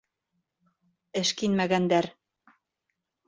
[1.21, 2.09] Эшкинмәгәндәр!